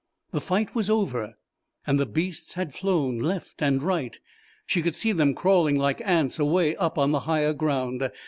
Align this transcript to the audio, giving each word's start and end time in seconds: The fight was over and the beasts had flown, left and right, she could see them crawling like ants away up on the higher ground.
The 0.31 0.41
fight 0.41 0.73
was 0.73 0.89
over 0.89 1.35
and 1.85 1.99
the 1.99 2.07
beasts 2.07 2.55
had 2.55 2.73
flown, 2.73 3.19
left 3.19 3.61
and 3.61 3.83
right, 3.83 4.19
she 4.65 4.81
could 4.81 4.95
see 4.95 5.11
them 5.11 5.35
crawling 5.35 5.75
like 5.77 6.01
ants 6.03 6.39
away 6.39 6.75
up 6.77 6.97
on 6.97 7.11
the 7.11 7.19
higher 7.29 7.53
ground. 7.53 8.09